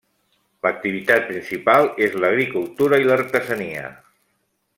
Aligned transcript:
L'activitat 0.65 1.27
principal 1.27 1.91
és 2.07 2.17
l'agricultura 2.25 3.01
i 3.05 3.09
l'artesania. 3.11 3.87